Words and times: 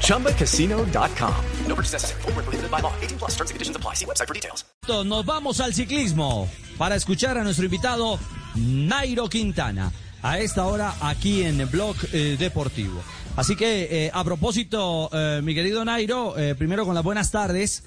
ChumbaCasino.com. 0.00 1.34
No 1.68 1.74
purchase 1.74 1.92
necessary. 1.92 2.22
Full 2.22 2.32
prohibited 2.32 2.70
by 2.70 2.80
law. 2.80 2.92
18 3.02 3.18
plus 3.18 3.32
terms 3.32 3.50
and 3.50 3.56
conditions 3.56 3.76
apply. 3.76 3.94
See 3.94 4.06
website 4.06 4.26
for 4.28 4.34
details. 4.34 4.64
Nos 5.06 5.24
vamos 5.24 5.60
al 5.60 5.74
ciclismo 5.74 6.48
para 6.78 6.94
escuchar 6.96 7.38
a 7.38 7.44
nuestro 7.44 7.64
invitado 7.64 8.18
Nairo 8.54 9.28
Quintana. 9.28 9.92
A 10.22 10.38
esta 10.38 10.64
hora 10.66 10.94
aquí 11.02 11.42
en 11.42 11.68
Blog 11.70 11.96
eh, 12.12 12.36
Deportivo. 12.38 13.02
Así 13.36 13.56
que 13.56 14.06
eh, 14.06 14.10
a 14.14 14.24
propósito, 14.24 15.10
eh, 15.12 15.40
mi 15.42 15.54
querido 15.54 15.84
Nairo, 15.84 16.38
eh, 16.38 16.54
primero 16.54 16.86
con 16.86 16.94
las 16.94 17.04
buenas 17.04 17.30
tardes. 17.30 17.82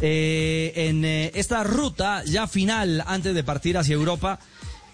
Eh, 0.00 0.72
en 0.76 1.04
eh, 1.04 1.32
esta 1.34 1.64
ruta 1.64 2.22
ya 2.24 2.46
final 2.46 3.02
antes 3.06 3.34
de 3.34 3.42
partir 3.44 3.76
hacia 3.78 3.94
Europa. 3.94 4.38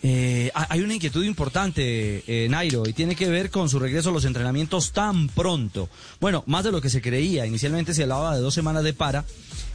Eh, 0.03 0.51
hay 0.55 0.81
una 0.81 0.95
inquietud 0.95 1.25
importante, 1.25 2.23
eh, 2.27 2.49
Nairo, 2.49 2.87
y 2.87 2.93
tiene 2.93 3.17
que 3.17 3.29
ver 3.29 3.51
con 3.51 3.69
su 3.69 3.79
regreso 3.79 4.11
a 4.11 4.13
los 4.13 4.25
entrenamientos 4.25 4.93
tan 4.93 5.29
pronto. 5.29 5.89
Bueno, 6.21 6.45
más 6.47 6.65
de 6.65 6.73
lo 6.73 6.81
que 6.81 6.91
se 6.91 7.03
creía. 7.03 7.47
Inicialmente 7.47 7.95
se 7.95 8.03
hablaba 8.03 8.37
de 8.37 8.43
dos 8.43 8.55
semanas 8.55 8.85
de 8.85 8.93
para. 8.93 9.25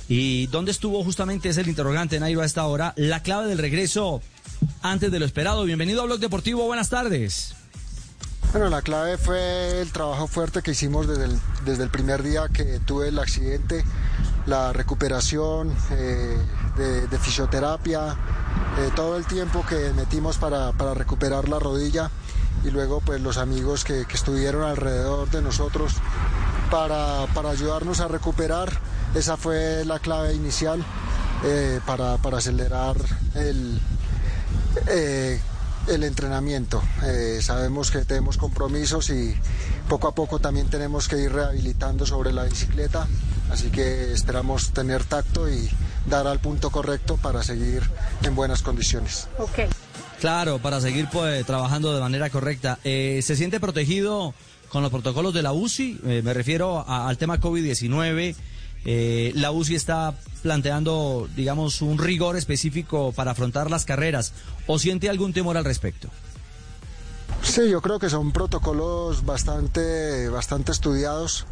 ¿Y 0.07 0.47
dónde 0.47 0.71
estuvo 0.71 1.03
justamente 1.03 1.49
es 1.49 1.57
el 1.57 1.67
interrogante, 1.67 2.19
Nairo, 2.19 2.41
a 2.41 2.45
esta 2.45 2.65
hora? 2.65 2.93
La 2.97 3.23
clave 3.23 3.47
del 3.47 3.57
regreso 3.57 4.21
antes 4.81 5.11
de 5.11 5.19
lo 5.19 5.25
esperado. 5.25 5.63
Bienvenido 5.63 6.01
a 6.01 6.05
Blog 6.05 6.19
Deportivo, 6.19 6.65
buenas 6.65 6.89
tardes. 6.89 7.55
Bueno, 8.51 8.67
la 8.67 8.81
clave 8.81 9.17
fue 9.17 9.79
el 9.79 9.91
trabajo 9.93 10.27
fuerte 10.27 10.61
que 10.61 10.71
hicimos 10.71 11.07
desde 11.07 11.23
el, 11.23 11.39
desde 11.63 11.83
el 11.83 11.89
primer 11.89 12.21
día 12.21 12.49
que 12.49 12.79
tuve 12.79 13.07
el 13.07 13.17
accidente, 13.17 13.85
la 14.45 14.73
recuperación 14.73 15.73
eh, 15.91 16.37
de, 16.75 17.07
de, 17.07 17.19
fisioterapia, 17.19 18.17
eh, 18.77 18.89
todo 18.95 19.17
el 19.17 19.25
tiempo 19.25 19.65
que 19.65 19.91
metimos 19.93 20.37
para, 20.37 20.71
para, 20.71 20.93
recuperar 20.93 21.49
la 21.49 21.59
rodilla 21.59 22.09
y 22.63 22.71
luego 22.71 23.01
pues 23.01 23.21
los 23.21 23.37
amigos 23.37 23.83
que, 23.83 24.01
estuvieron 24.01 24.63
alrededor 24.63 25.29
de 25.29 25.41
nosotros 25.41 25.93
para, 26.69 27.25
para, 27.33 27.49
ayudarnos 27.49 27.99
a 27.99 28.07
recuperar. 28.07 28.71
Esa 29.15 29.35
fue 29.37 29.83
la 29.85 29.99
clave 29.99 30.33
inicial 30.33 30.83
eh, 31.43 31.79
para, 31.85 32.17
para, 32.17 32.37
acelerar 32.37 32.95
el 33.35 33.79
el 35.87 36.03
entrenamiento. 36.03 36.81
Eh, 37.03 37.39
sabemos 37.41 37.91
que 37.91 38.05
tenemos 38.05 38.37
compromisos 38.37 39.09
y 39.09 39.35
poco 39.89 40.07
a 40.07 40.15
poco 40.15 40.39
también 40.39 40.69
tenemos 40.69 41.07
que 41.07 41.17
ir 41.17 41.31
rehabilitando 41.31 42.05
sobre 42.05 42.31
la 42.31 42.43
bicicleta, 42.43 43.07
así 43.49 43.69
que 43.69 44.13
esperamos 44.13 44.71
tener 44.71 45.03
tacto 45.03 45.49
y 45.49 45.69
dar 46.07 46.27
al 46.27 46.39
punto 46.39 46.69
correcto 46.69 47.17
para 47.17 47.43
seguir 47.43 47.83
en 48.23 48.35
buenas 48.35 48.61
condiciones. 48.61 49.27
Okay. 49.37 49.67
Claro, 50.19 50.59
para 50.59 50.79
seguir 50.81 51.07
pues, 51.11 51.45
trabajando 51.45 51.93
de 51.93 51.99
manera 51.99 52.29
correcta. 52.29 52.79
Eh, 52.83 53.21
¿Se 53.23 53.35
siente 53.35 53.59
protegido 53.59 54.33
con 54.69 54.83
los 54.83 54.91
protocolos 54.91 55.33
de 55.33 55.41
la 55.41 55.51
UCI? 55.51 55.99
Eh, 56.05 56.21
me 56.23 56.33
refiero 56.33 56.79
a, 56.87 57.07
al 57.07 57.17
tema 57.17 57.39
COVID-19. 57.39 58.35
Eh, 58.85 59.31
la 59.35 59.51
UCI 59.51 59.75
está 59.75 60.15
planteando, 60.41 61.27
digamos, 61.35 61.81
un 61.81 61.97
rigor 61.97 62.37
específico 62.37 63.11
para 63.11 63.31
afrontar 63.31 63.69
las 63.69 63.85
carreras. 63.85 64.33
¿O 64.67 64.79
siente 64.79 65.09
algún 65.09 65.33
temor 65.33 65.57
al 65.57 65.65
respecto? 65.65 66.09
Sí, 67.43 67.69
yo 67.69 67.81
creo 67.81 67.99
que 67.99 68.09
son 68.09 68.31
protocolos 68.31 69.25
bastante, 69.25 70.29
bastante 70.29 70.71
estudiados, 70.71 71.47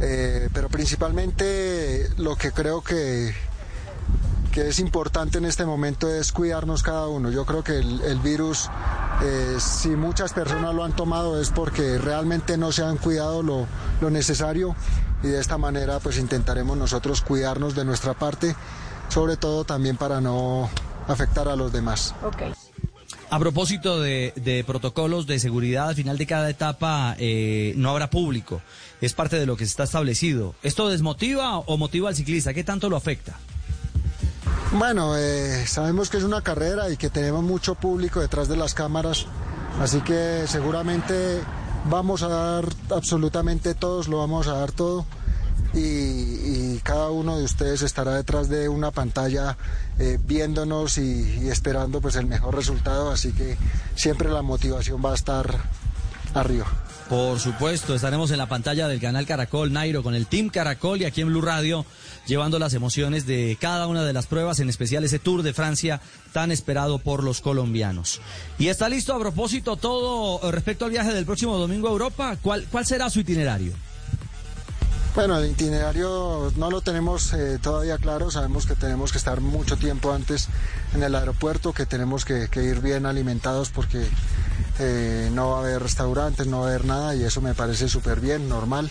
eh, 0.00 0.48
pero 0.52 0.68
principalmente 0.68 2.08
lo 2.16 2.36
que 2.36 2.52
creo 2.52 2.82
que, 2.82 3.34
que 4.50 4.68
es 4.68 4.78
importante 4.78 5.38
en 5.38 5.44
este 5.44 5.64
momento 5.64 6.08
es 6.08 6.32
cuidarnos 6.32 6.82
cada 6.82 7.06
uno. 7.08 7.30
Yo 7.30 7.44
creo 7.46 7.62
que 7.62 7.78
el, 7.78 8.00
el 8.02 8.18
virus, 8.18 8.68
eh, 9.22 9.56
si 9.58 9.90
muchas 9.90 10.32
personas 10.32 10.74
lo 10.74 10.84
han 10.84 10.94
tomado 10.94 11.40
es 11.40 11.50
porque 11.50 11.98
realmente 11.98 12.56
no 12.56 12.72
se 12.72 12.82
han 12.82 12.96
cuidado 12.96 13.42
lo, 13.42 13.66
lo 14.00 14.10
necesario 14.10 14.74
y 15.22 15.28
de 15.28 15.40
esta 15.40 15.58
manera 15.58 16.00
pues 16.00 16.18
intentaremos 16.18 16.76
nosotros 16.76 17.20
cuidarnos 17.20 17.74
de 17.74 17.84
nuestra 17.84 18.14
parte, 18.14 18.54
sobre 19.08 19.36
todo 19.36 19.64
también 19.64 19.96
para 19.96 20.20
no 20.20 20.68
afectar 21.06 21.48
a 21.48 21.56
los 21.56 21.72
demás. 21.72 22.14
Okay. 22.22 22.52
A 23.30 23.38
propósito 23.38 24.00
de, 24.00 24.32
de, 24.36 24.64
protocolos 24.64 25.26
de 25.26 25.38
seguridad, 25.38 25.88
al 25.88 25.94
final 25.94 26.18
de 26.18 26.26
cada 26.26 26.50
etapa 26.50 27.14
eh, 27.18 27.74
no 27.76 27.90
habrá 27.90 28.10
público. 28.10 28.60
Es 29.00 29.14
parte 29.14 29.38
de 29.38 29.46
lo 29.46 29.56
que 29.56 29.62
está 29.62 29.84
establecido. 29.84 30.56
¿Esto 30.64 30.88
desmotiva 30.88 31.58
o 31.58 31.76
motiva 31.76 32.08
al 32.08 32.16
ciclista? 32.16 32.52
¿Qué 32.52 32.64
tanto 32.64 32.88
lo 32.88 32.96
afecta? 32.96 33.38
Bueno, 34.72 35.16
eh, 35.16 35.66
sabemos 35.66 36.10
que 36.10 36.18
es 36.18 36.22
una 36.22 36.42
carrera 36.42 36.88
y 36.90 36.96
que 36.96 37.10
tenemos 37.10 37.42
mucho 37.42 37.74
público 37.74 38.20
detrás 38.20 38.46
de 38.46 38.56
las 38.56 38.72
cámaras, 38.72 39.26
así 39.80 40.00
que 40.00 40.44
seguramente 40.46 41.40
vamos 41.86 42.22
a 42.22 42.28
dar 42.28 42.68
absolutamente 42.90 43.74
todos, 43.74 44.06
lo 44.06 44.18
vamos 44.18 44.46
a 44.46 44.54
dar 44.54 44.70
todo. 44.70 45.06
Y, 45.74 46.78
cada 46.82 47.10
uno 47.10 47.36
de 47.36 47.44
ustedes 47.44 47.82
estará 47.82 48.14
detrás 48.14 48.48
de 48.48 48.68
una 48.68 48.90
pantalla 48.90 49.56
eh, 49.98 50.18
viéndonos 50.24 50.98
y, 50.98 51.40
y, 51.42 51.48
esperando 51.48 52.00
pues 52.00 52.16
el 52.16 52.26
mejor 52.26 52.54
resultado, 52.54 53.10
así 53.10 53.32
que 53.32 53.58
siempre 53.94 54.30
la 54.30 54.42
motivación 54.42 55.04
va 55.04 55.12
a 55.12 55.14
estar 55.14 55.46
arriba. 56.34 56.66
Por 57.10 57.40
supuesto, 57.40 57.96
estaremos 57.96 58.30
en 58.30 58.38
la 58.38 58.48
pantalla 58.48 58.86
del 58.86 59.00
canal 59.00 59.26
Caracol 59.26 59.72
Nairo 59.72 60.04
con 60.04 60.14
el 60.14 60.28
Team 60.28 60.48
Caracol 60.48 61.02
y 61.02 61.06
aquí 61.06 61.22
en 61.22 61.26
Blue 61.26 61.40
Radio 61.40 61.84
llevando 62.24 62.60
las 62.60 62.72
emociones 62.72 63.26
de 63.26 63.58
cada 63.60 63.88
una 63.88 64.04
de 64.04 64.12
las 64.12 64.28
pruebas, 64.28 64.60
en 64.60 64.68
especial 64.68 65.02
ese 65.02 65.18
Tour 65.18 65.42
de 65.42 65.52
Francia 65.52 66.00
tan 66.32 66.52
esperado 66.52 67.00
por 67.00 67.24
los 67.24 67.40
colombianos. 67.40 68.20
Y 68.60 68.68
está 68.68 68.88
listo 68.88 69.12
a 69.12 69.18
propósito 69.18 69.74
todo 69.74 70.52
respecto 70.52 70.84
al 70.84 70.92
viaje 70.92 71.12
del 71.12 71.26
próximo 71.26 71.58
domingo 71.58 71.88
a 71.88 71.90
Europa. 71.90 72.36
¿Cuál, 72.40 72.68
cuál 72.70 72.86
será 72.86 73.10
su 73.10 73.18
itinerario? 73.18 73.72
Bueno, 75.16 75.36
el 75.36 75.50
itinerario 75.50 76.52
no 76.54 76.70
lo 76.70 76.80
tenemos 76.80 77.32
eh, 77.32 77.58
todavía 77.60 77.98
claro, 77.98 78.30
sabemos 78.30 78.66
que 78.66 78.76
tenemos 78.76 79.10
que 79.10 79.18
estar 79.18 79.40
mucho 79.40 79.76
tiempo 79.76 80.12
antes 80.12 80.46
en 80.94 81.02
el 81.02 81.16
aeropuerto, 81.16 81.72
que 81.72 81.86
tenemos 81.86 82.24
que 82.24 82.48
ir 82.62 82.80
bien 82.80 83.04
alimentados 83.04 83.70
porque 83.70 84.06
eh, 84.80 85.28
no 85.32 85.50
va 85.50 85.56
a 85.58 85.60
haber 85.60 85.82
restaurantes, 85.82 86.46
no 86.46 86.60
va 86.60 86.66
a 86.66 86.68
haber 86.70 86.84
nada 86.84 87.14
y 87.14 87.22
eso 87.22 87.40
me 87.40 87.54
parece 87.54 87.88
súper 87.88 88.20
bien, 88.20 88.48
normal. 88.48 88.90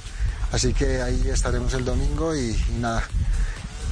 Así 0.52 0.74
que 0.74 1.02
ahí 1.02 1.22
estaremos 1.32 1.74
el 1.74 1.84
domingo 1.86 2.36
y, 2.36 2.52
y 2.52 2.80
nada, 2.80 3.04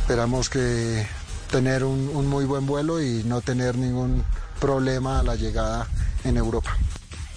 esperamos 0.02 0.50
que 0.50 1.06
tener 1.52 1.84
un, 1.84 2.09
un 2.13 2.28
muy 2.28 2.46
buen 2.46 2.66
vuelo 2.66 3.02
y 3.02 3.24
no 3.24 3.41
tener 3.41 3.78
ningún 3.78 4.24
problema 4.59 5.19
a 5.19 5.24
la 5.24 5.36
llegada 5.36 5.88
en 6.24 6.38
Europa. 6.38 6.75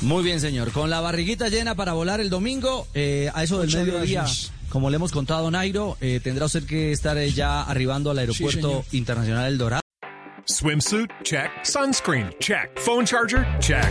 Muy 0.01 0.23
bien, 0.25 0.41
señor. 0.41 0.73
Con 0.73 0.89
la 0.89 1.01
barriguita 1.01 1.49
llena 1.51 1.75
para 1.75 1.93
volar 1.93 2.21
el 2.21 2.31
domingo, 2.31 2.87
eh, 2.95 3.31
a 3.35 3.43
eso 3.45 3.59
del 3.59 3.67
Muchas 3.69 3.85
mediodía. 3.85 4.21
gracias. 4.23 4.53
Como 4.71 4.89
le 4.89 4.97
hemos 4.97 5.13
contado 5.13 5.49
a 5.49 5.51
Nairo, 5.51 5.99
eh, 6.01 6.21
tendrá 6.23 6.47
usted 6.47 6.65
que 6.65 6.93
estar 6.93 7.19
eh, 7.19 7.31
ya 7.33 7.63
arribando 7.65 8.11
al 8.11 8.19
aeropuerto 8.19 8.85
Sí, 8.91 8.97
internacional 8.99 9.47
El 9.49 9.59
Dorado. 9.59 9.83
Swimsuit? 10.47 11.11
Check. 11.23 11.51
Sunscreen? 11.65 12.31
Check. 12.41 12.79
Phone 12.79 13.05
charger? 13.05 13.47
Check. 13.61 13.91